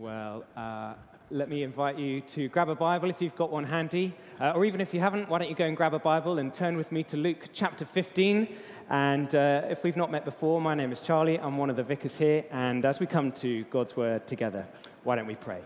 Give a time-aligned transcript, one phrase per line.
[0.00, 0.94] Well, uh,
[1.30, 4.14] let me invite you to grab a Bible if you've got one handy.
[4.40, 6.54] Uh, or even if you haven't, why don't you go and grab a Bible and
[6.54, 8.48] turn with me to Luke chapter 15.
[8.88, 11.38] And uh, if we've not met before, my name is Charlie.
[11.38, 12.46] I'm one of the vicars here.
[12.50, 14.66] And as we come to God's Word together,
[15.04, 15.60] why don't we pray?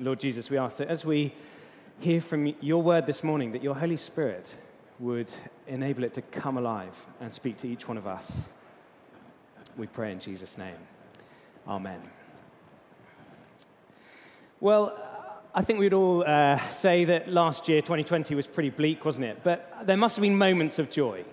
[0.00, 1.34] Lord Jesus, we ask that as we
[2.00, 4.54] hear from your word this morning, that your Holy Spirit
[4.98, 5.30] would
[5.66, 8.46] enable it to come alive and speak to each one of us.
[9.76, 10.78] We pray in Jesus' name.
[11.66, 12.00] Amen.
[14.60, 14.98] Well,
[15.54, 19.40] I think we'd all uh, say that last year, 2020, was pretty bleak, wasn't it?
[19.42, 21.24] But there must have been moments of joy.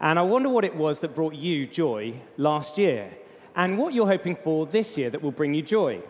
[0.00, 3.12] And I wonder what it was that brought you joy last year,
[3.54, 6.00] and what you're hoping for this year that will bring you joy.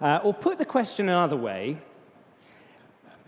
[0.00, 1.78] Uh, or put the question another way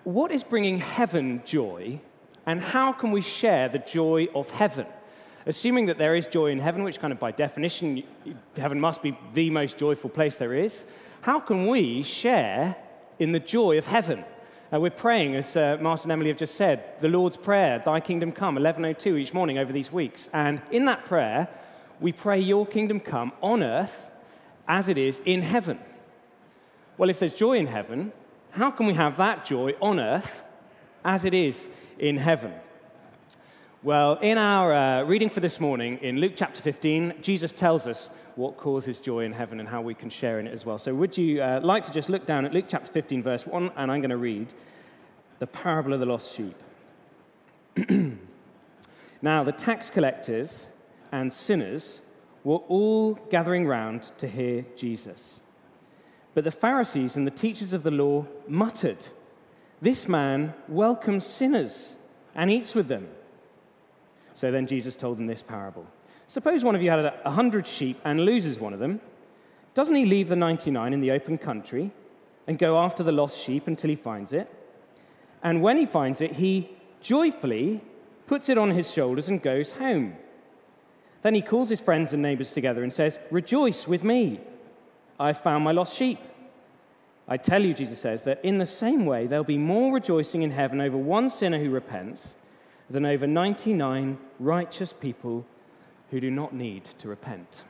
[0.03, 2.01] what is bringing heaven joy,
[2.47, 4.87] and how can we share the joy of heaven?
[5.49, 8.03] Assuming that there is joy in heaven, which kind of by definition,
[8.57, 10.85] heaven must be the most joyful place there is,
[11.21, 12.75] how can we share
[13.21, 14.25] in the joy of heaven?
[14.73, 18.01] Uh, we're praying, as uh, Martin and Emily have just said, the Lord's Prayer, Thy
[18.01, 20.29] kingdom come, 1102 each morning over these weeks.
[20.33, 21.49] And in that prayer,
[22.01, 24.11] we pray, Your kingdom come on earth
[24.67, 25.79] as it is in heaven.
[26.99, 28.13] Well, if there's joy in heaven,
[28.51, 30.43] how can we have that joy on earth
[31.05, 31.69] as it is
[32.01, 32.53] in heaven?
[33.87, 38.11] Well, in our uh, reading for this morning, in Luke chapter 15, Jesus tells us
[38.35, 40.77] what causes joy in heaven and how we can share in it as well.
[40.77, 43.71] So, would you uh, like to just look down at Luke chapter 15, verse 1,
[43.77, 44.53] and I'm going to read
[45.39, 46.57] the parable of the lost sheep.
[49.23, 50.67] now, the tax collectors
[51.13, 52.01] and sinners
[52.43, 55.39] were all gathering round to hear Jesus.
[56.35, 59.07] But the Pharisees and the teachers of the law muttered,
[59.81, 61.95] This man welcomes sinners
[62.35, 63.07] and eats with them.
[64.37, 65.87] So then Jesus told them this parable
[66.29, 69.01] Suppose one of you had a hundred sheep and loses one of them.
[69.75, 71.91] Doesn't he leave the 99 in the open country
[72.47, 74.51] and go after the lost sheep until he finds it?
[75.43, 76.71] And when he finds it, he
[77.01, 77.81] joyfully
[78.27, 80.17] puts it on his shoulders and goes home.
[81.23, 84.41] Then he calls his friends and neighbors together and says, Rejoice with me.
[85.19, 86.19] I've found my lost sheep.
[87.29, 90.51] I tell you, Jesus says, that in the same way there'll be more rejoicing in
[90.51, 92.35] heaven over one sinner who repents
[92.89, 95.45] than over 99 righteous people
[96.11, 97.65] who do not need to repent.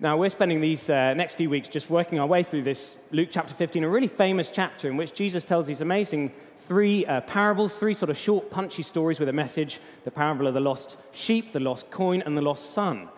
[0.00, 3.30] Now, we're spending these uh, next few weeks just working our way through this Luke
[3.32, 7.78] chapter 15, a really famous chapter in which Jesus tells these amazing three uh, parables,
[7.78, 11.52] three sort of short, punchy stories with a message the parable of the lost sheep,
[11.52, 13.08] the lost coin, and the lost son.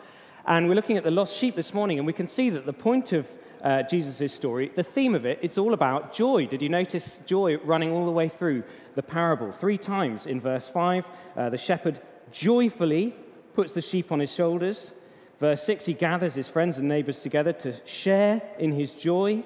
[0.47, 2.73] And we're looking at the lost sheep this morning, and we can see that the
[2.73, 3.29] point of
[3.63, 6.47] uh, Jesus' story, the theme of it, it's all about joy.
[6.47, 9.53] Did you notice joy running all the way through the parable?
[9.53, 11.07] Three times in verse 5,
[11.37, 12.01] uh, the shepherd
[12.33, 13.15] joyfully
[13.55, 14.93] puts the sheep on his shoulders.
[15.39, 19.43] Verse 6, he gathers his friends and neighbors together to share in his joy.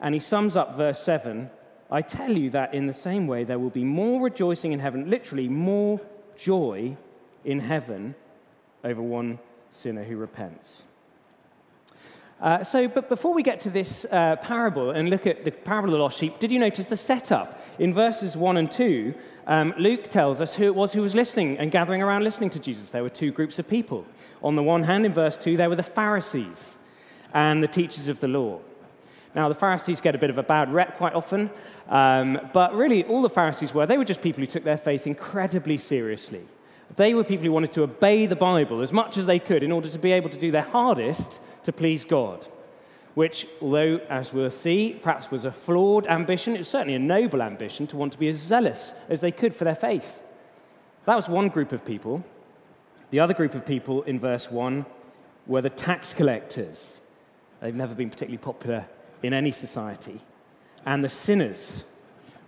[0.00, 1.50] And he sums up verse 7
[1.90, 5.10] I tell you that in the same way there will be more rejoicing in heaven,
[5.10, 6.00] literally more
[6.36, 6.96] joy
[7.44, 8.14] in heaven
[8.84, 10.84] over one sinner who repents.
[12.40, 15.90] Uh, so, but before we get to this uh, parable and look at the parable
[15.90, 17.62] of the lost sheep, did you notice the setup?
[17.78, 19.14] In verses 1 and 2,
[19.46, 22.58] um, Luke tells us who it was who was listening and gathering around listening to
[22.58, 22.90] Jesus.
[22.90, 24.06] There were two groups of people.
[24.42, 26.78] On the one hand, in verse 2, there were the Pharisees
[27.34, 28.60] and the teachers of the law.
[29.34, 31.50] Now, the Pharisees get a bit of a bad rep quite often,
[31.90, 35.06] um, but really, all the Pharisees were, they were just people who took their faith
[35.06, 36.46] incredibly seriously.
[36.96, 39.70] They were people who wanted to obey the Bible as much as they could in
[39.70, 42.46] order to be able to do their hardest to please God,
[43.14, 47.42] which, although, as we'll see, perhaps was a flawed ambition, it was certainly a noble
[47.42, 50.22] ambition to want to be as zealous as they could for their faith.
[51.06, 52.24] That was one group of people.
[53.10, 54.86] The other group of people in verse 1
[55.46, 57.00] were the tax collectors.
[57.60, 58.86] They've never been particularly popular
[59.22, 60.20] in any society.
[60.86, 61.84] And the sinners,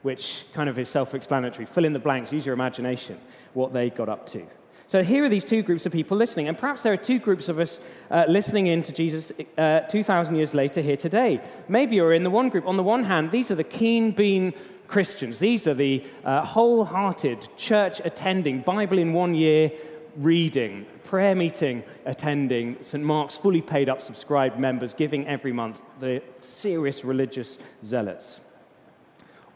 [0.03, 1.67] which kind of is self explanatory.
[1.67, 3.19] Fill in the blanks, use your imagination,
[3.53, 4.47] what they got up to.
[4.93, 7.49] So here are these two groups of people listening, and perhaps there are two groups
[7.49, 7.81] of us
[8.11, 11.41] uh, listening in to Jesus uh, 2,000 years later here today.
[11.67, 12.67] Maybe you're in the one group.
[12.67, 14.53] On the one hand, these are the keen bean
[14.89, 19.73] Christians, these are the uh, wholehearted, church attending, Bible in one year
[20.19, 23.03] reading, prayer meeting attending, St.
[23.03, 28.43] Mark's fully paid up subscribed members, giving every month, the serious religious zealots.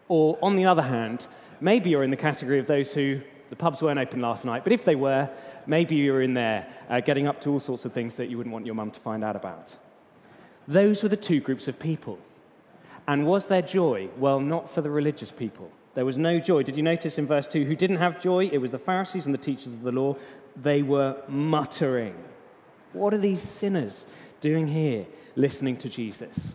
[0.08, 1.26] Or on the other hand,
[1.60, 3.20] maybe you're in the category of those who
[3.50, 5.28] the pubs weren't open last night, but if they were,
[5.66, 8.37] maybe you were in there uh, getting up to all sorts of things that you
[8.37, 9.76] wouldn't want your mum to find out about.
[10.69, 12.19] Those were the two groups of people.
[13.06, 14.08] And was there joy?
[14.19, 15.70] Well, not for the religious people.
[15.94, 16.62] There was no joy.
[16.62, 18.48] Did you notice in verse 2 who didn't have joy?
[18.52, 20.16] It was the Pharisees and the teachers of the law.
[20.60, 22.14] They were muttering.
[22.93, 24.06] What are these sinners
[24.40, 25.06] doing here,
[25.37, 26.54] listening to Jesus?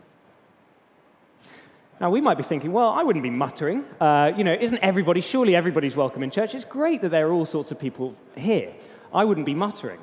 [2.02, 3.86] Now, we might be thinking, well, I wouldn't be muttering.
[4.00, 6.56] Uh, you know, isn't everybody, surely everybody's welcome in church?
[6.56, 8.74] It's great that there are all sorts of people here.
[9.14, 10.00] I wouldn't be muttering.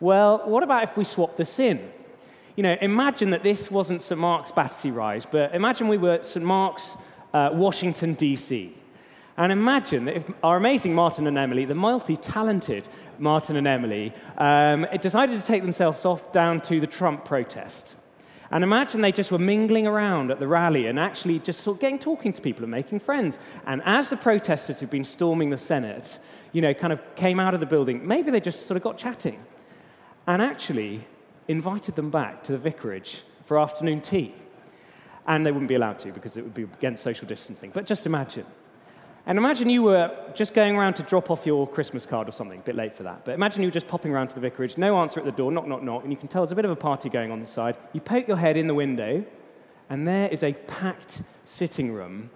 [0.00, 1.92] Well, what about if we swap the sin?
[2.56, 4.20] You know, imagine that this wasn't St.
[4.20, 6.44] Mark's Battersea Rise, but imagine we were at St.
[6.44, 6.96] Mark's,
[7.32, 8.76] uh, Washington, D.C.
[9.36, 12.88] And imagine that if our amazing Martin and Emily, the multi talented
[13.20, 17.94] Martin and Emily, um, decided to take themselves off down to the Trump protest.
[18.50, 21.80] And imagine they just were mingling around at the rally and actually just sort of
[21.80, 23.38] getting talking to people and making friends.
[23.66, 26.18] And as the protesters who've been storming the Senate,
[26.52, 28.98] you know, kind of came out of the building, maybe they just sort of got
[28.98, 29.42] chatting
[30.26, 31.06] and actually
[31.48, 34.34] invited them back to the vicarage for afternoon tea.
[35.26, 37.70] And they wouldn't be allowed to because it would be against social distancing.
[37.70, 38.46] But just imagine.
[39.28, 42.60] And imagine you were just going around to drop off your Christmas card or something,
[42.60, 43.24] a bit late for that.
[43.24, 45.50] But imagine you were just popping around to the vicarage, no answer at the door,
[45.50, 47.40] knock, knock, knock, and you can tell there's a bit of a party going on
[47.40, 47.76] the side.
[47.92, 49.24] You poke your head in the window,
[49.90, 52.30] and there is a packed sitting room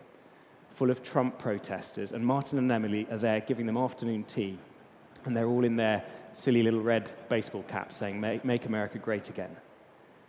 [0.75, 4.59] full of Trump protesters, and Martin and Emily are there giving them afternoon tea,
[5.25, 6.03] and they're all in their
[6.33, 9.57] silly little red baseball caps saying, Make, Make America Great Again.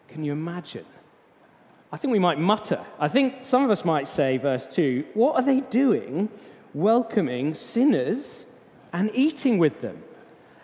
[0.07, 0.85] Can you imagine?
[1.91, 2.85] I think we might mutter.
[2.99, 6.29] I think some of us might say, verse 2, what are they doing
[6.73, 8.45] welcoming sinners
[8.93, 10.03] and eating with them?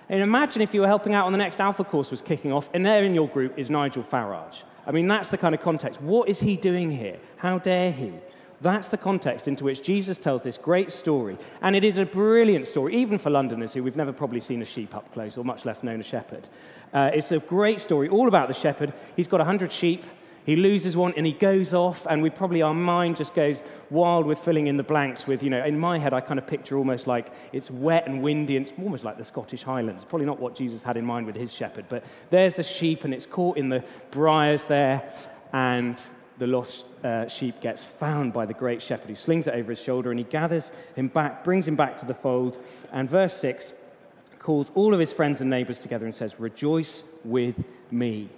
[0.10, 2.70] And imagine if you were helping out on the next Alpha course was kicking off,
[2.74, 4.64] and there in your group is Nigel Farage.
[4.86, 6.02] I mean, that's the kind of context.
[6.02, 7.18] What is he doing here?
[7.36, 8.14] How dare he?
[8.62, 11.38] That's the context into which Jesus tells this great story.
[11.62, 14.66] And it is a brilliant story, even for Londoners who we've never probably seen a
[14.66, 16.50] sheep up close, or much less known a shepherd.
[16.92, 18.94] Uh, it's a great story, all about the shepherd.
[19.16, 20.04] He's got 100 sheep.
[20.48, 24.26] He loses one and he goes off, and we probably, our mind just goes wild
[24.26, 26.78] with filling in the blanks with, you know, in my head, I kind of picture
[26.78, 30.06] almost like it's wet and windy, and it's almost like the Scottish Highlands.
[30.06, 33.14] Probably not what Jesus had in mind with his shepherd, but there's the sheep, and
[33.14, 35.12] it's caught in the briars there,
[35.52, 36.02] and
[36.38, 39.82] the lost uh, sheep gets found by the great shepherd who slings it over his
[39.82, 42.58] shoulder, and he gathers him back, brings him back to the fold,
[42.94, 43.74] and verse 6
[44.40, 47.62] calls all of his friends and neighbors together and says, Rejoice with
[47.92, 48.30] me.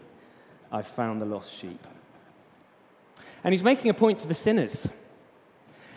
[0.71, 1.85] I've found the lost sheep.
[3.43, 4.87] And he's making a point to the sinners.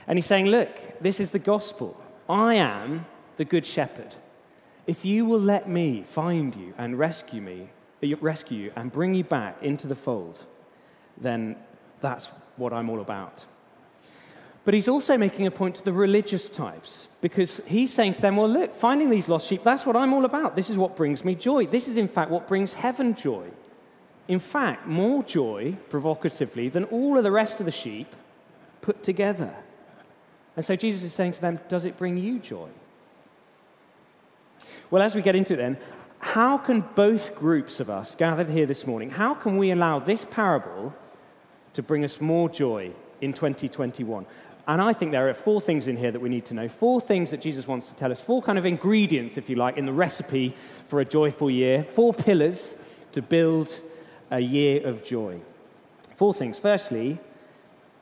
[0.06, 2.00] And he's saying, Look, this is the gospel.
[2.28, 3.06] I am
[3.36, 4.14] the good shepherd.
[4.86, 7.70] If you will let me find you and rescue me,
[8.20, 10.44] rescue you and bring you back into the fold,
[11.16, 11.56] then
[12.00, 13.44] that's what I'm all about.
[14.64, 18.36] But he's also making a point to the religious types because he's saying to them,
[18.36, 20.54] Well, look, finding these lost sheep, that's what I'm all about.
[20.56, 21.66] This is what brings me joy.
[21.66, 23.48] This is, in fact, what brings heaven joy
[24.28, 28.14] in fact, more joy, provocatively, than all of the rest of the sheep
[28.80, 29.54] put together.
[30.56, 32.68] And so Jesus is saying to them, Does it bring you joy?
[34.90, 35.78] Well, as we get into it then,
[36.18, 40.24] how can both groups of us gathered here this morning, how can we allow this
[40.24, 40.94] parable
[41.74, 44.26] to bring us more joy in 2021?
[44.68, 46.68] And I think there are four things in here that we need to know.
[46.68, 48.20] Four things that Jesus wants to tell us.
[48.20, 50.54] Four kind of ingredients, if you like, in the recipe
[50.86, 51.84] for a joyful year.
[51.90, 52.76] Four pillars
[53.10, 53.80] to build
[54.32, 55.40] a year of joy.
[56.16, 56.58] Four things.
[56.58, 57.20] Firstly,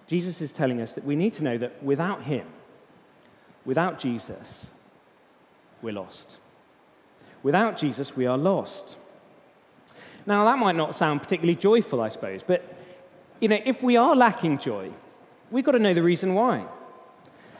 [0.06, 2.46] Jesus is telling us that we need to know that without Him,
[3.64, 4.68] without Jesus,
[5.82, 6.38] we're lost.
[7.42, 8.96] Without Jesus, we are lost.
[10.24, 12.76] Now, that might not sound particularly joyful, I suppose, but
[13.40, 14.90] you know, if we are lacking joy,
[15.50, 16.66] we've got to know the reason why.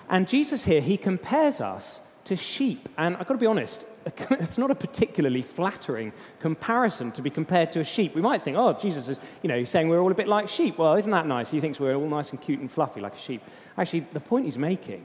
[0.09, 2.89] And Jesus here, he compares us to sheep.
[2.99, 3.87] And I've got to be honest,
[4.31, 8.15] it's not a particularly flattering comparison to be compared to a sheep.
[8.15, 10.49] We might think, oh, Jesus is, you know, he's saying we're all a bit like
[10.49, 10.79] sheep.
[10.79, 11.51] Well, isn't that nice?
[11.51, 13.43] He thinks we're all nice and cute and fluffy like a sheep.
[13.77, 15.05] Actually, the point he's making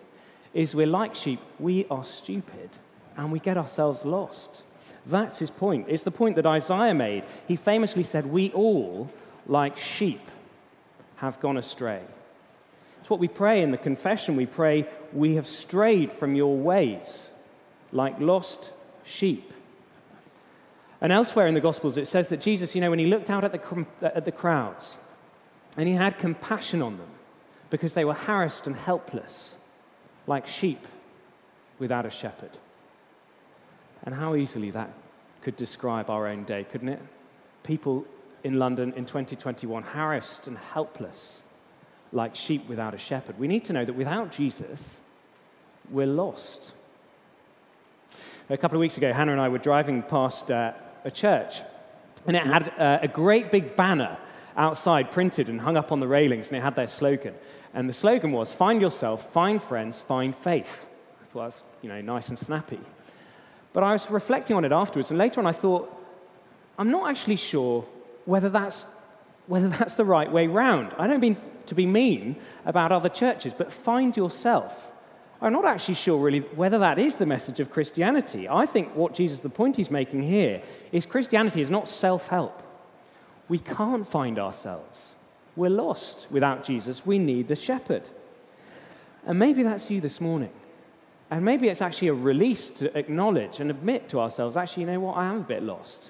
[0.54, 1.42] is we're like sheep.
[1.60, 2.70] We are stupid
[3.18, 4.64] and we get ourselves lost.
[5.06, 5.88] That's his point.
[5.90, 7.26] It's the point that Isaiah made.
[7.48, 9.12] He famously said, We all,
[9.46, 10.22] like sheep,
[11.18, 12.02] have gone astray.
[13.02, 14.36] It's what we pray in the confession.
[14.36, 17.30] We pray, We have strayed from your ways,
[17.92, 18.72] like lost
[19.06, 19.54] sheep.
[21.02, 23.44] And elsewhere in the Gospels, it says that Jesus, you know, when he looked out
[23.44, 24.98] at the, at the crowds
[25.78, 27.10] and he had compassion on them
[27.70, 29.56] because they were harassed and helpless,
[30.28, 30.88] like sheep
[31.80, 32.52] without a shepherd.
[34.04, 34.92] And how easily that
[35.42, 37.02] could describe our own day, couldn't it?
[37.64, 38.06] People
[38.44, 41.42] in London in 2021 harassed and helpless,
[42.12, 43.38] like sheep without a shepherd.
[43.40, 45.02] We need to know that without Jesus,
[45.90, 46.74] we're lost.
[48.48, 50.74] A couple of weeks ago, Hannah and I were driving past uh,
[51.04, 51.62] a church,
[52.28, 54.20] and it had uh, a great big banner
[54.56, 57.34] outside printed and hung up on the railings, and it had their slogan.
[57.74, 60.86] And the slogan was Find yourself, find friends, find faith.
[61.24, 62.80] I thought that was you know, nice and snappy.
[63.74, 65.92] But I was reflecting on it afterwards, and later on I thought,
[66.78, 67.84] I'm not actually sure
[68.26, 68.86] whether that's,
[69.48, 70.94] whether that's the right way round.
[71.00, 74.92] I don't mean to be mean about other churches, but find yourself.
[75.46, 78.50] I'm not actually sure really whether that is the message of Christianity.
[78.50, 82.64] I think what Jesus, the point he's making here, is Christianity is not self help.
[83.48, 85.14] We can't find ourselves.
[85.56, 87.06] We're lost without Jesus.
[87.06, 88.10] We need the shepherd.
[89.28, 90.50] And maybe that's you this morning.
[91.30, 95.00] And maybe it's actually a release to acknowledge and admit to ourselves, actually, you know
[95.00, 96.10] what, I am a bit lost.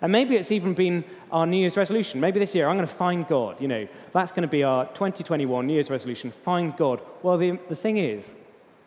[0.00, 2.20] And maybe it's even been our New Year's resolution.
[2.20, 3.60] Maybe this year I'm going to find God.
[3.60, 7.02] You know, that's going to be our 2021 New Year's resolution find God.
[7.22, 8.34] Well, the, the thing is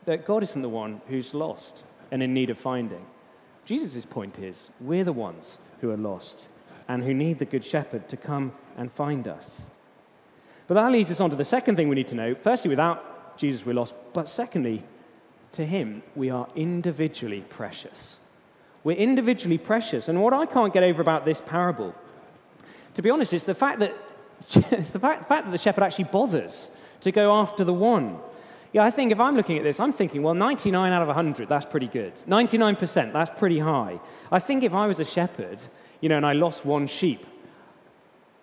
[0.09, 3.05] that God isn't the one who's lost and in need of finding.
[3.63, 6.47] Jesus' point is we're the ones who are lost
[6.87, 9.61] and who need the Good Shepherd to come and find us.
[10.65, 12.33] But that leads us on to the second thing we need to know.
[12.33, 13.93] Firstly, without Jesus, we're lost.
[14.11, 14.83] But secondly,
[15.51, 18.17] to him, we are individually precious.
[18.83, 20.07] We're individually precious.
[20.07, 21.93] And what I can't get over about this parable,
[22.95, 23.93] to be honest, is the fact that,
[24.49, 24.61] the
[24.99, 28.17] fact, the fact that the shepherd actually bothers to go after the one.
[28.71, 31.49] Yeah, I think if I'm looking at this, I'm thinking, well, 99 out of 100,
[31.49, 32.13] that's pretty good.
[32.27, 33.99] 99%, that's pretty high.
[34.31, 35.59] I think if I was a shepherd,
[36.01, 37.25] you know, and I lost one sheep,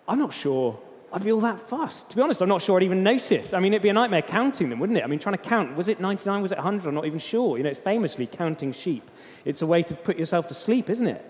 [0.07, 0.79] I'm not sure
[1.11, 2.09] I'd be all that fussed.
[2.09, 3.53] To be honest, I'm not sure I'd even notice.
[3.53, 5.03] I mean, it'd be a nightmare counting them, wouldn't it?
[5.03, 6.85] I mean, trying to count, was it 99, was it 100?
[6.85, 7.57] I'm not even sure.
[7.57, 9.09] You know, it's famously counting sheep.
[9.45, 11.25] It's a way to put yourself to sleep, isn't it?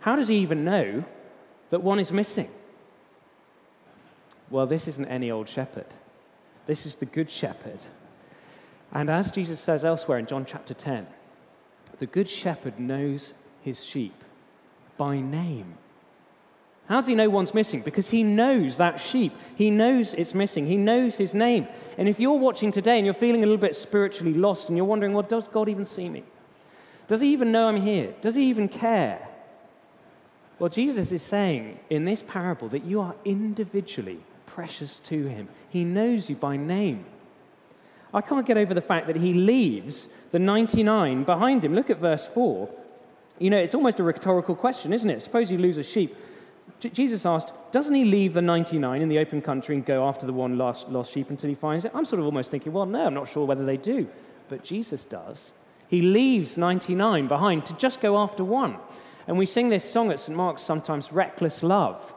[0.00, 1.04] How does he even know
[1.70, 2.50] that one is missing?
[4.50, 5.86] Well, this isn't any old shepherd.
[6.66, 7.78] This is the good shepherd.
[8.92, 11.06] And as Jesus says elsewhere in John chapter 10,
[11.98, 14.24] the good shepherd knows his sheep
[14.96, 15.74] by name.
[16.88, 17.82] How does he know one's missing?
[17.82, 19.34] Because he knows that sheep.
[19.56, 20.66] He knows it's missing.
[20.66, 21.68] He knows his name.
[21.98, 24.86] And if you're watching today and you're feeling a little bit spiritually lost and you're
[24.86, 26.24] wondering, well, does God even see me?
[27.06, 28.14] Does he even know I'm here?
[28.22, 29.28] Does he even care?
[30.58, 35.48] Well, Jesus is saying in this parable that you are individually precious to him.
[35.68, 37.04] He knows you by name.
[38.12, 41.74] I can't get over the fact that he leaves the 99 behind him.
[41.74, 42.68] Look at verse 4.
[43.38, 45.22] You know, it's almost a rhetorical question, isn't it?
[45.22, 46.16] Suppose you lose a sheep.
[46.80, 50.32] Jesus asked, doesn't he leave the 99 in the open country and go after the
[50.32, 51.92] one lost, lost sheep until he finds it?
[51.94, 54.08] I'm sort of almost thinking, well, no, I'm not sure whether they do.
[54.48, 55.52] But Jesus does.
[55.88, 58.76] He leaves 99 behind to just go after one.
[59.26, 60.36] And we sing this song at St.
[60.36, 62.14] Mark's sometimes, Reckless Love.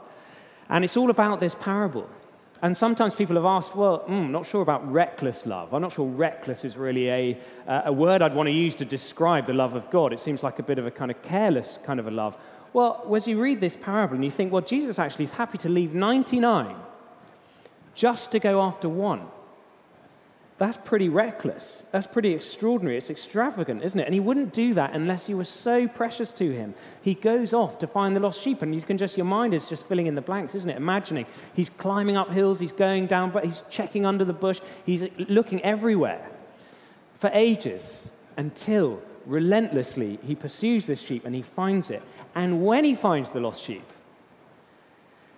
[0.69, 2.09] And it's all about this parable.
[2.63, 5.73] And sometimes people have asked, well, mm, not sure about reckless love.
[5.73, 7.37] I'm not sure reckless is really a,
[7.67, 10.13] uh, a word I'd want to use to describe the love of God.
[10.13, 12.37] It seems like a bit of a kind of careless kind of a love.
[12.73, 15.69] Well, as you read this parable and you think, well, Jesus actually is happy to
[15.69, 16.75] leave 99
[17.95, 19.27] just to go after one.
[20.61, 21.85] That's pretty reckless.
[21.89, 22.95] That's pretty extraordinary.
[22.95, 24.05] It's extravagant, isn't it?
[24.05, 26.75] And he wouldn't do that unless he was so precious to him.
[27.01, 29.67] He goes off to find the lost sheep, and you can just, your mind is
[29.67, 30.77] just filling in the blanks, isn't it?
[30.77, 31.25] Imagining
[31.55, 35.63] he's climbing up hills, he's going down, but he's checking under the bush, he's looking
[35.63, 36.29] everywhere
[37.17, 42.03] for ages until relentlessly he pursues this sheep and he finds it.
[42.35, 43.91] And when he finds the lost sheep,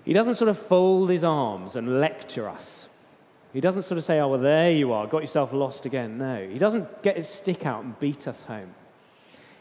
[0.03, 2.89] he doesn't sort of fold his arms and lecture us.
[3.53, 6.17] He doesn't sort of say, oh, well, there you are, got yourself lost again.
[6.17, 6.47] No.
[6.47, 8.73] He doesn't get his stick out and beat us home.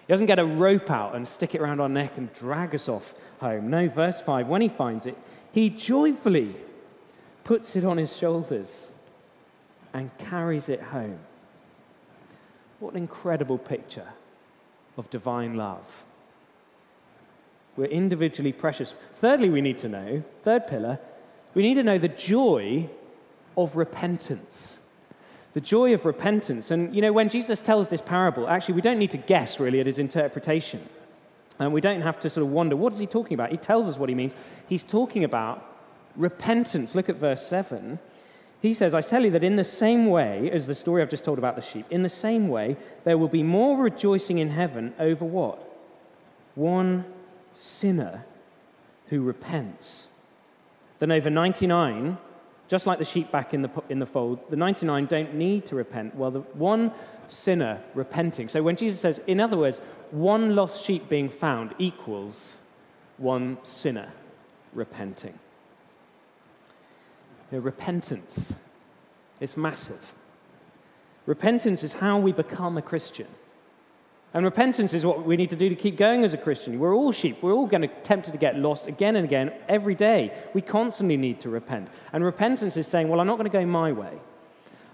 [0.07, 2.89] He doesn't get a rope out and stick it around our neck and drag us
[2.89, 3.69] off home.
[3.69, 5.17] No, verse 5, when he finds it,
[5.53, 6.57] he joyfully
[7.45, 8.93] puts it on his shoulders
[9.93, 11.19] and carries it home.
[12.81, 14.09] What an incredible picture
[14.97, 16.03] of divine love.
[17.77, 18.95] We're individually precious.
[19.15, 20.99] Thirdly, we need to know, third pillar,
[21.55, 22.89] we need to know the joy
[23.57, 24.79] of repentance.
[25.53, 26.71] The joy of repentance.
[26.71, 29.81] And, you know, when Jesus tells this parable, actually, we don't need to guess really
[29.81, 30.89] at his interpretation.
[31.59, 33.51] And we don't have to sort of wonder, what is he talking about?
[33.51, 34.35] He tells us what he means.
[34.69, 35.65] He's talking about
[36.17, 36.95] repentance.
[36.95, 37.99] Look at verse 7.
[38.63, 41.25] He says, I tell you that in the same way as the story I've just
[41.25, 44.95] told about the sheep, in the same way, there will be more rejoicing in heaven
[44.99, 45.59] over what?
[46.55, 47.05] One
[47.55, 48.25] sinner
[49.09, 50.09] who repents
[51.01, 52.19] than over 99,
[52.69, 55.77] just like the sheep back in the, in the fold, the 99 don't need to
[55.77, 56.15] repent.
[56.15, 56.93] Well, the one
[57.29, 58.49] sinner repenting.
[58.49, 62.59] So when Jesus says, in other words, one lost sheep being found equals
[63.19, 64.13] one sinner
[64.75, 65.39] repenting.
[67.51, 68.55] You know, repentance
[69.41, 70.15] is massive.
[71.27, 73.29] Repentance is how we become a Christian.
[74.35, 76.79] And repentance is what we need to do to keep going as a Christian.
[76.79, 77.43] We're all sheep.
[77.43, 80.33] We're all going to tempted to get lost again and again every day.
[80.55, 81.89] We constantly need to repent.
[82.13, 84.13] And repentance is saying, well, I'm not going to go my way.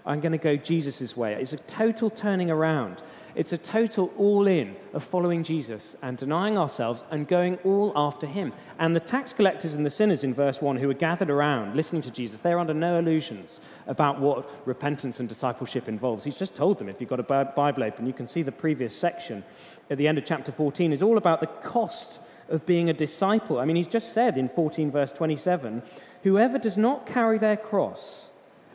[0.05, 1.35] I'm going to go Jesus' way.
[1.35, 3.01] It's a total turning around.
[3.35, 8.25] It's a total all in of following Jesus and denying ourselves and going all after
[8.25, 8.53] him.
[8.79, 12.01] And the tax collectors and the sinners in verse 1 who are gathered around listening
[12.03, 16.23] to Jesus, they're under no illusions about what repentance and discipleship involves.
[16.23, 18.95] He's just told them, if you've got a Bible open, you can see the previous
[18.95, 19.43] section
[19.89, 22.19] at the end of chapter 14 is all about the cost
[22.49, 23.59] of being a disciple.
[23.59, 25.83] I mean, he's just said in 14, verse 27,
[26.23, 28.29] whoever does not carry their cross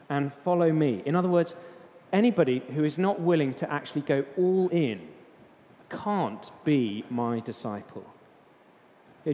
[0.09, 1.03] and follow me.
[1.05, 1.57] In other words,
[2.15, 5.01] anybody who is not willing to actually go all in
[5.91, 8.05] can't be my disciple.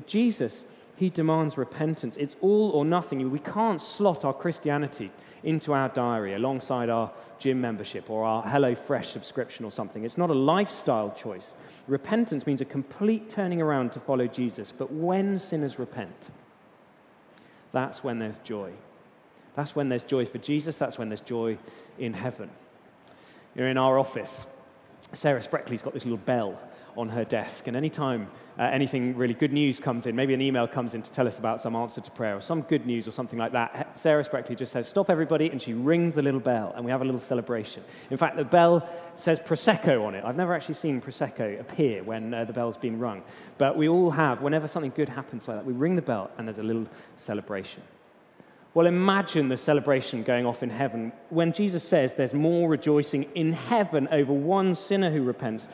[0.07, 0.65] Jesus,
[0.97, 2.17] he demands repentance.
[2.17, 3.31] It's all or nothing.
[3.31, 5.11] We can't slot our Christianity
[5.43, 10.05] into our diary alongside our gym membership or our HelloFresh subscription or something.
[10.05, 11.55] It's not a lifestyle choice.
[11.87, 14.73] Repentance means a complete turning around to follow Jesus.
[14.77, 16.31] But when sinners repent,
[17.73, 18.73] that's when there's joy.
[19.57, 20.79] That's when there's joy for Jesus.
[20.79, 21.59] That's when there's joy
[21.99, 22.51] in heaven.
[23.55, 24.47] You're in our office.
[25.13, 26.59] Sarah Spreckley's got this little bell
[26.97, 28.29] on her desk, and anytime
[28.59, 31.39] uh, anything really good news comes in, maybe an email comes in to tell us
[31.39, 34.57] about some answer to prayer or some good news or something like that, Sarah Spreckley
[34.57, 37.21] just says, Stop everybody, and she rings the little bell, and we have a little
[37.21, 37.83] celebration.
[38.11, 40.25] In fact, the bell says Prosecco on it.
[40.25, 43.23] I've never actually seen Prosecco appear when uh, the bell's been rung,
[43.59, 46.47] but we all have, whenever something good happens like that, we ring the bell, and
[46.47, 47.83] there's a little celebration.
[48.73, 53.53] Well, imagine the celebration going off in heaven when Jesus says there's more rejoicing in
[53.53, 55.69] heaven over one sinner who repents.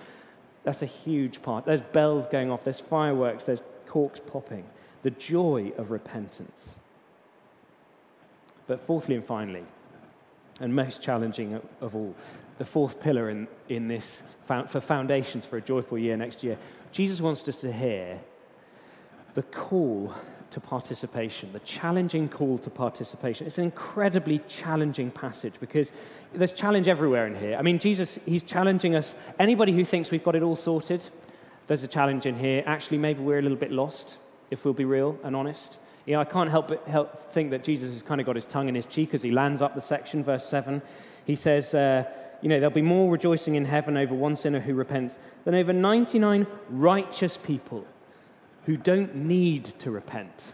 [0.65, 1.67] That's a huge part.
[1.67, 4.65] There's bells going off, there's fireworks, there's corks popping.
[5.03, 6.79] The joy of repentance.
[8.67, 9.65] But fourthly and finally,
[10.61, 12.15] and most challenging of all,
[12.59, 16.57] the fourth pillar in, in this for foundations for a joyful year next year,
[16.93, 18.21] Jesus wants us to hear
[19.35, 20.15] the call
[20.51, 23.47] to participation, the challenging call to participation.
[23.47, 25.93] It's an incredibly challenging passage because
[26.33, 27.57] there's challenge everywhere in here.
[27.57, 29.15] I mean, Jesus, he's challenging us.
[29.39, 31.09] Anybody who thinks we've got it all sorted,
[31.67, 32.63] there's a challenge in here.
[32.67, 34.19] Actually, maybe we're a little bit lost,
[34.51, 35.79] if we'll be real and honest.
[36.07, 38.47] You know, I can't help but help think that Jesus has kind of got his
[38.47, 40.81] tongue in his cheek as he lands up the section, verse 7.
[41.25, 42.05] He says, uh,
[42.41, 45.73] you know, there'll be more rejoicing in heaven over one sinner who repents than over
[45.73, 47.85] 99 righteous people
[48.67, 50.53] who don't need to repent.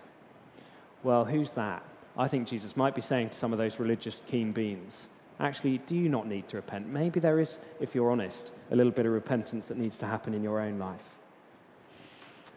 [1.02, 1.82] Well, who's that?
[2.16, 5.08] I think Jesus might be saying to some of those religious keen beans,
[5.40, 6.86] actually, do you not need to repent?
[6.86, 10.34] Maybe there is, if you're honest, a little bit of repentance that needs to happen
[10.34, 11.18] in your own life.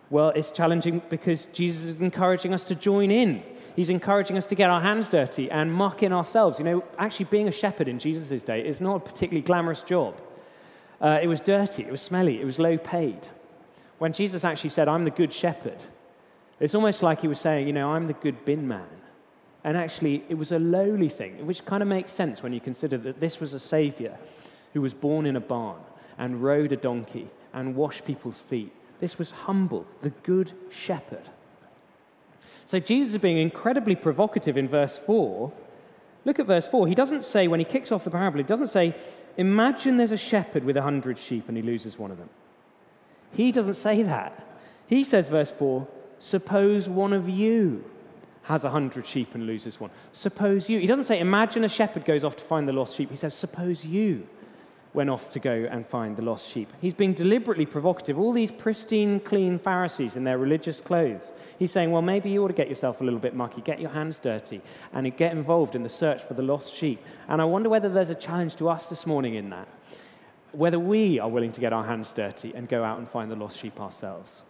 [0.09, 3.41] Well, it's challenging because Jesus is encouraging us to join in.
[3.75, 6.59] He's encouraging us to get our hands dirty and muck in ourselves.
[6.59, 10.19] You know, actually, being a shepherd in Jesus' day is not a particularly glamorous job.
[11.01, 13.29] Uh, it was dirty, it was smelly, it was low paid.
[13.97, 15.77] When Jesus actually said, I'm the good shepherd,
[16.59, 18.87] it's almost like he was saying, you know, I'm the good bin man.
[19.63, 22.97] And actually, it was a lowly thing, which kind of makes sense when you consider
[22.99, 24.17] that this was a savior
[24.73, 25.79] who was born in a barn
[26.17, 28.71] and rode a donkey and washed people's feet.
[28.99, 31.29] This was humble, the good shepherd.
[32.65, 35.51] So Jesus is being incredibly provocative in verse 4.
[36.25, 36.87] Look at verse 4.
[36.87, 38.95] He doesn't say, when he kicks off the parable, he doesn't say,
[39.37, 42.29] Imagine there's a shepherd with a hundred sheep and he loses one of them.
[43.35, 44.47] He doesn't say that.
[44.87, 45.87] He says, verse 4,
[46.19, 47.83] suppose one of you
[48.43, 49.89] has a hundred sheep and loses one.
[50.11, 50.79] Suppose you.
[50.79, 53.09] He doesn't say, imagine a shepherd goes off to find the lost sheep.
[53.09, 54.27] He says, suppose you
[54.93, 56.71] went off to go and find the lost sheep.
[56.79, 58.17] He's being deliberately provocative.
[58.17, 61.33] All these pristine, clean Pharisees in their religious clothes.
[61.59, 63.89] He's saying, well, maybe you ought to get yourself a little bit mucky, get your
[63.89, 64.61] hands dirty,
[64.93, 67.03] and get involved in the search for the lost sheep.
[67.27, 69.67] And I wonder whether there's a challenge to us this morning in that
[70.55, 73.35] whether we are willing to get our hands dirty and go out and find the
[73.35, 74.43] lost sheep ourselves.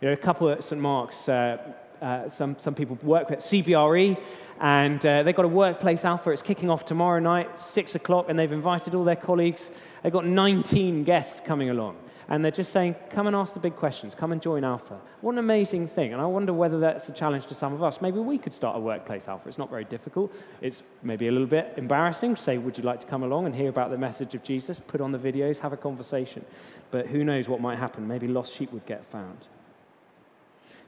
[0.00, 0.80] You know, a couple at St.
[0.80, 1.58] Mark's, uh,
[2.00, 4.16] uh, some, some people work at CBRE,
[4.60, 6.30] and uh, they've got a workplace alpha.
[6.30, 9.70] It's kicking off tomorrow night, 6 o'clock, and they've invited all their colleagues.
[10.02, 11.96] They've got 19 guests coming along.
[12.30, 15.00] And they're just saying, come and ask the big questions, come and join Alpha.
[15.22, 16.12] What an amazing thing.
[16.12, 18.02] And I wonder whether that's a challenge to some of us.
[18.02, 19.48] Maybe we could start a workplace Alpha.
[19.48, 20.30] It's not very difficult.
[20.60, 22.36] It's maybe a little bit embarrassing.
[22.36, 24.78] Say, would you like to come along and hear about the message of Jesus?
[24.78, 26.44] Put on the videos, have a conversation.
[26.90, 28.06] But who knows what might happen?
[28.06, 29.46] Maybe lost sheep would get found.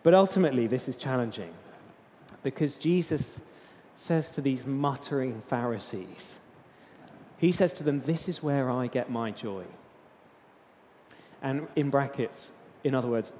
[0.02, 1.54] But ultimately, this is challenging
[2.42, 3.40] because Jesus
[3.96, 6.38] says to these muttering Pharisees,
[7.38, 9.64] He says to them, This is where I get my joy.
[11.42, 12.52] And in brackets,
[12.84, 13.32] in other words,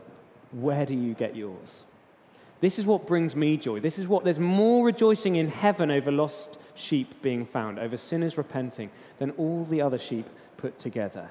[0.52, 1.84] where do you get yours?
[2.60, 3.80] This is what brings me joy.
[3.80, 8.36] This is what there's more rejoicing in heaven over lost sheep being found, over sinners
[8.36, 11.30] repenting, than all the other sheep put together.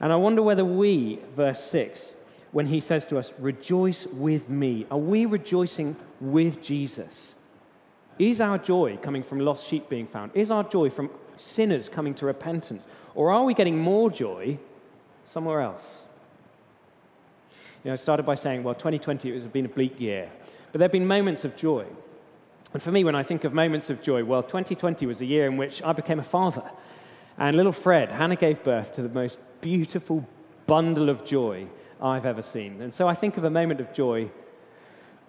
[0.00, 2.14] And I wonder whether we, verse 6,
[2.52, 7.34] when he says to us, Rejoice with me, are we rejoicing with Jesus?
[8.18, 10.32] Is our joy coming from lost sheep being found?
[10.34, 12.86] Is our joy from sinners coming to repentance?
[13.14, 14.58] Or are we getting more joy
[15.30, 16.02] somewhere else.
[17.84, 20.28] You know, I started by saying, well, 2020 has been a bleak year,
[20.72, 21.86] but there have been moments of joy.
[22.74, 25.46] And for me, when I think of moments of joy, well, 2020 was a year
[25.46, 26.68] in which I became a father.
[27.38, 30.26] And little Fred, Hannah gave birth to the most beautiful
[30.66, 31.68] bundle of joy
[32.02, 32.82] I've ever seen.
[32.82, 34.30] And so I think of a moment of joy,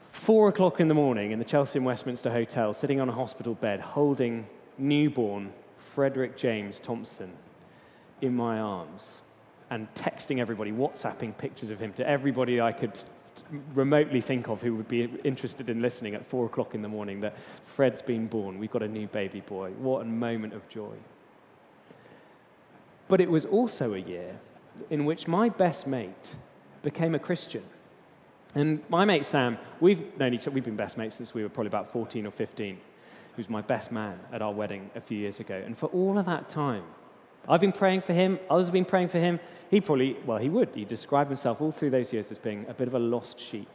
[0.09, 3.53] four o'clock in the morning in the Chelsea and Westminster Hospital, sitting on a hospital
[3.53, 4.47] bed, holding
[4.79, 7.33] newborn Frederick James Thompson
[8.19, 9.21] in my arms
[9.71, 12.99] and texting everybody, WhatsApping pictures of him to everybody I could
[13.73, 17.21] remotely think of who would be interested in listening at four o'clock in the morning
[17.21, 18.59] that Fred's been born.
[18.59, 19.71] We've got a new baby boy.
[19.71, 20.95] What a moment of joy.
[23.07, 24.39] But it was also a year
[24.89, 26.35] in which my best mate
[26.81, 27.63] became a Christian.
[28.53, 31.49] And my mate Sam, we've known each other, we've been best mates since we were
[31.49, 32.75] probably about 14 or 15.
[32.75, 32.79] He
[33.37, 35.61] was my best man at our wedding a few years ago.
[35.65, 36.83] And for all of that time,
[37.47, 39.39] I've been praying for him, others have been praying for him.
[39.69, 40.69] He probably, well, he would.
[40.75, 43.69] He described himself all through those years as being a bit of a lost sheep.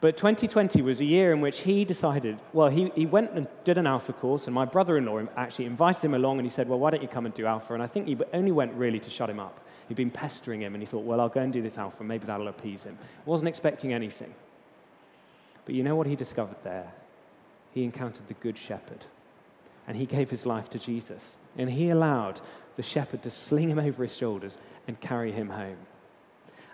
[0.00, 3.78] But 2020 was a year in which he decided, well, he, he went and did
[3.78, 6.68] an Alpha course, and my brother in law actually invited him along and he said,
[6.68, 7.74] well, why don't you come and do Alpha?
[7.74, 9.60] And I think he only went really to shut him up.
[9.88, 12.26] He'd been pestering him, and he thought, well, I'll go and do this Alpha, maybe
[12.26, 12.98] that'll appease him.
[13.24, 14.34] Wasn't expecting anything.
[15.64, 16.92] But you know what he discovered there?
[17.72, 19.06] He encountered the Good Shepherd,
[19.88, 21.36] and he gave his life to Jesus.
[21.56, 22.40] And he allowed
[22.76, 25.78] the shepherd to sling him over his shoulders and carry him home.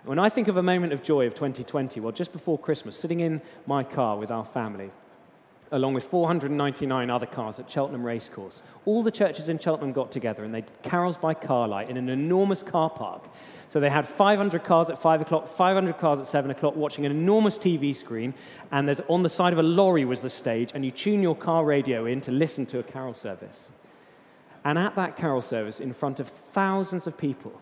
[0.03, 3.21] When I think of a moment of joy of 2020, well, just before Christmas, sitting
[3.21, 4.91] in my car with our family,
[5.71, 10.43] along with 499 other cars at Cheltenham Racecourse, all the churches in Cheltenham got together
[10.43, 13.27] and they did carols by carlight in an enormous car park.
[13.69, 17.11] So they had 500 cars at 5 o'clock, 500 cars at 7 o'clock, watching an
[17.11, 18.33] enormous TV screen,
[18.71, 21.35] and there's, on the side of a lorry was the stage, and you tune your
[21.35, 23.73] car radio in to listen to a carol service.
[24.63, 27.59] And at that carol service, in front of thousands of people,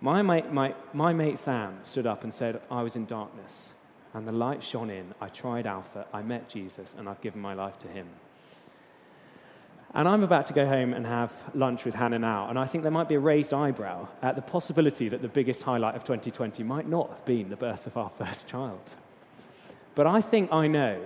[0.00, 3.70] my mate, my, my mate Sam stood up and said, I was in darkness,
[4.16, 5.14] and the light shone in.
[5.20, 8.06] I tried Alpha, I met Jesus, and I've given my life to him.
[9.92, 12.82] And I'm about to go home and have lunch with Hannah now, and I think
[12.82, 16.62] there might be a raised eyebrow at the possibility that the biggest highlight of 2020
[16.62, 18.96] might not have been the birth of our first child.
[19.94, 20.98] But I think I know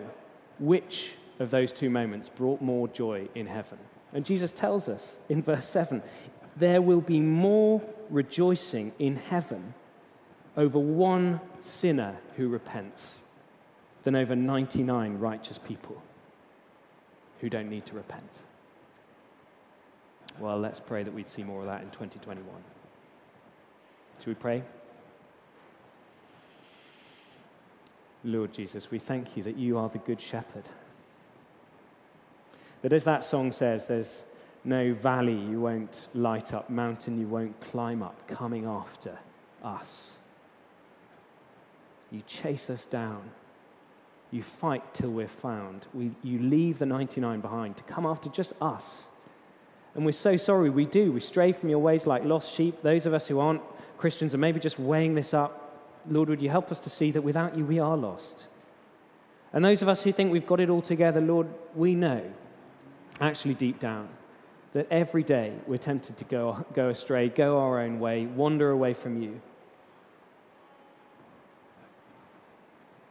[0.61, 3.79] which of those two moments brought more joy in heaven.
[4.13, 6.01] And Jesus tells us in verse 7
[6.57, 9.75] there will be more rejoicing in heaven
[10.57, 13.21] over one sinner who repents
[14.05, 16.03] than over 99 righteous people
[17.41, 18.43] who don't need to repent.
[20.39, 22.45] Well, let's pray that we'd see more of that in 2021.
[24.19, 24.63] Should we pray?
[28.25, 30.65] Lord Jesus, we thank you that you are the good shepherd
[32.83, 34.23] that as that song says, there's
[34.65, 39.19] no valley you won't light up, mountain you won't climb up, coming after
[39.63, 40.19] us.
[42.11, 43.31] You chase us down.
[44.31, 45.87] You fight till we're found.
[45.93, 49.09] We, you leave the 99 behind to come after just us.
[49.95, 51.13] And we're so sorry we do.
[51.13, 52.83] We stray from your ways like lost sheep.
[52.83, 53.63] Those of us who aren't
[53.99, 55.79] Christians are maybe just weighing this up.
[56.09, 58.47] Lord, would you help us to see that without you we are lost?
[59.53, 62.23] And those of us who think we've got it all together, Lord, we know
[63.21, 64.09] actually deep down,
[64.73, 68.95] that every day we're tempted to go, go astray, go our own way, wander away
[68.95, 69.41] from you.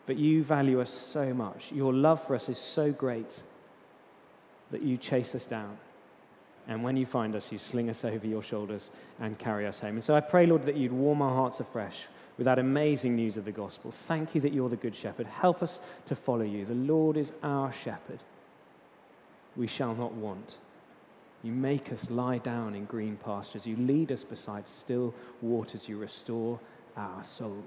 [0.09, 1.71] But you value us so much.
[1.71, 3.43] Your love for us is so great
[4.71, 5.77] that you chase us down.
[6.67, 9.97] And when you find us, you sling us over your shoulders and carry us home.
[9.97, 12.07] And so I pray, Lord, that you'd warm our hearts afresh
[12.39, 13.91] with that amazing news of the gospel.
[13.91, 15.27] Thank you that you're the good shepherd.
[15.27, 16.65] Help us to follow you.
[16.65, 18.23] The Lord is our shepherd
[19.55, 20.57] we shall not want.
[21.43, 23.67] You make us lie down in green pastures.
[23.67, 25.87] You lead us beside still waters.
[25.87, 26.59] You restore
[26.97, 27.63] our soul.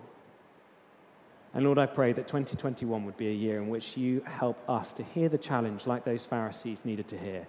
[1.54, 4.92] And Lord, I pray that 2021 would be a year in which you help us
[4.94, 7.46] to hear the challenge like those Pharisees needed to hear.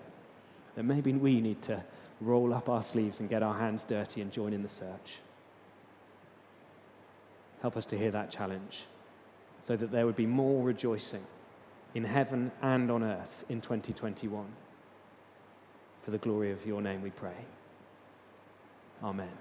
[0.76, 1.84] That maybe we need to
[2.20, 5.20] roll up our sleeves and get our hands dirty and join in the search.
[7.62, 8.86] Help us to hear that challenge
[9.62, 11.26] so that there would be more rejoicing
[11.96, 14.46] in heaven and on earth in 2021.
[16.02, 17.46] For the glory of your name we pray.
[19.02, 19.32] Amen.